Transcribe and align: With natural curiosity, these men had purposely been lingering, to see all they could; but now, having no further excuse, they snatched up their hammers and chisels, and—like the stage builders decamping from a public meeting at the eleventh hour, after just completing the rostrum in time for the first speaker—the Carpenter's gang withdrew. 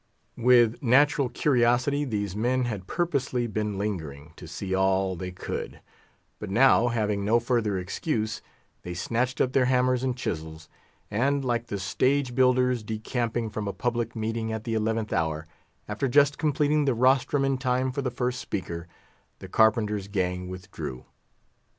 With 0.39 0.81
natural 0.81 1.29
curiosity, 1.29 2.05
these 2.05 2.35
men 2.35 2.65
had 2.65 2.87
purposely 2.87 3.45
been 3.45 3.77
lingering, 3.77 4.33
to 4.35 4.47
see 4.47 4.73
all 4.73 5.15
they 5.15 5.29
could; 5.31 5.79
but 6.39 6.49
now, 6.49 6.87
having 6.87 7.23
no 7.23 7.39
further 7.39 7.77
excuse, 7.77 8.41
they 8.81 8.95
snatched 8.95 9.39
up 9.39 9.53
their 9.53 9.65
hammers 9.65 10.01
and 10.01 10.17
chisels, 10.17 10.67
and—like 11.11 11.67
the 11.67 11.77
stage 11.77 12.33
builders 12.33 12.81
decamping 12.81 13.51
from 13.51 13.67
a 13.67 13.73
public 13.73 14.15
meeting 14.15 14.51
at 14.51 14.63
the 14.63 14.73
eleventh 14.73 15.13
hour, 15.13 15.45
after 15.87 16.07
just 16.07 16.39
completing 16.39 16.85
the 16.85 16.95
rostrum 16.95 17.45
in 17.45 17.59
time 17.59 17.91
for 17.91 18.01
the 18.01 18.09
first 18.09 18.39
speaker—the 18.39 19.47
Carpenter's 19.49 20.07
gang 20.07 20.49
withdrew. 20.49 21.05